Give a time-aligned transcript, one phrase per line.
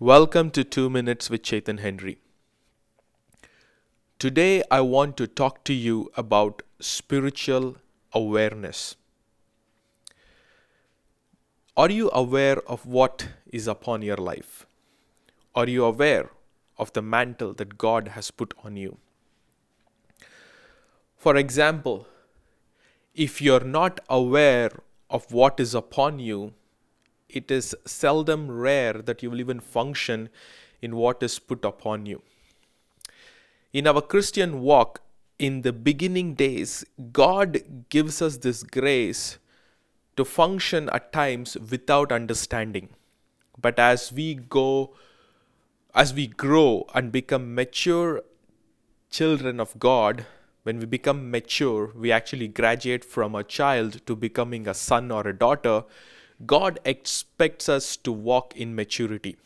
[0.00, 2.18] Welcome to 2 Minutes with Chetan Henry.
[4.20, 7.78] Today I want to talk to you about spiritual
[8.12, 8.94] awareness.
[11.76, 14.66] Are you aware of what is upon your life?
[15.56, 16.30] Are you aware
[16.78, 18.98] of the mantle that God has put on you?
[21.16, 22.06] For example,
[23.16, 24.70] if you're not aware
[25.10, 26.54] of what is upon you,
[27.28, 30.28] it is seldom rare that you will even function
[30.80, 32.22] in what is put upon you.
[33.72, 35.02] In our Christian walk,
[35.38, 39.38] in the beginning days, God gives us this grace
[40.16, 42.88] to function at times without understanding.
[43.60, 44.94] But as we go,
[45.94, 48.22] as we grow and become mature
[49.10, 50.26] children of God,
[50.62, 55.26] when we become mature, we actually graduate from a child to becoming a son or
[55.26, 55.84] a daughter
[56.46, 59.36] God expects us to walk in maturity.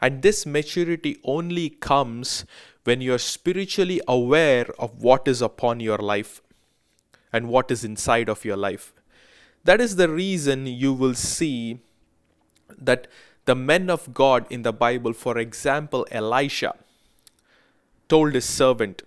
[0.00, 2.44] And this maturity only comes
[2.84, 6.40] when you're spiritually aware of what is upon your life
[7.32, 8.92] and what is inside of your life.
[9.64, 11.78] That is the reason you will see
[12.76, 13.06] that
[13.44, 16.74] the men of God in the Bible, for example, Elisha,
[18.08, 19.02] told his servant,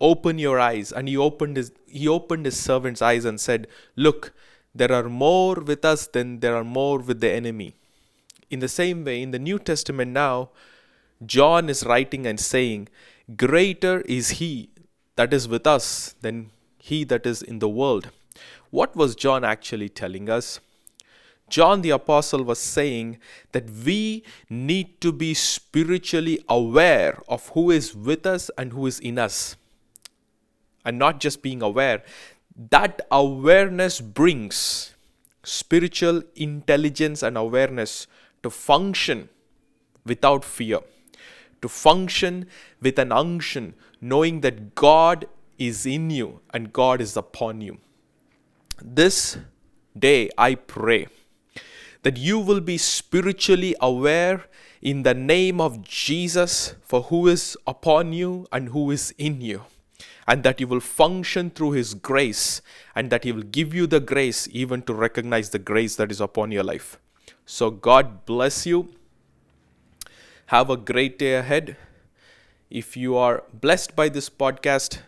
[0.00, 0.92] Open your eyes.
[0.92, 4.32] And he opened his he opened his servant's eyes and said, Look,
[4.74, 7.74] there are more with us than there are more with the enemy.
[8.50, 10.50] In the same way, in the New Testament now,
[11.24, 12.88] John is writing and saying,
[13.36, 14.70] Greater is he
[15.16, 18.10] that is with us than he that is in the world.
[18.70, 20.60] What was John actually telling us?
[21.48, 23.18] John the Apostle was saying
[23.52, 28.98] that we need to be spiritually aware of who is with us and who is
[28.98, 29.56] in us.
[30.84, 32.02] And not just being aware,
[32.56, 34.94] that awareness brings
[35.42, 38.06] spiritual intelligence and awareness
[38.42, 39.28] to function
[40.06, 40.80] without fear,
[41.60, 42.46] to function
[42.80, 45.26] with an unction, knowing that God
[45.58, 47.78] is in you and God is upon you.
[48.82, 49.38] This
[49.98, 51.06] day, I pray
[52.02, 54.44] that you will be spiritually aware
[54.82, 59.62] in the name of Jesus for who is upon you and who is in you
[60.26, 62.62] and that you will function through His grace,
[62.94, 66.20] and that He will give you the grace even to recognize the grace that is
[66.20, 66.98] upon your life.
[67.46, 68.88] So, God bless you.
[70.46, 71.76] Have a great day ahead.
[72.70, 74.98] If you are blessed by this podcast,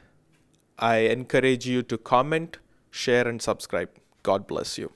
[0.79, 2.59] I encourage you to comment,
[2.91, 3.91] share, and subscribe.
[4.23, 4.93] God bless you.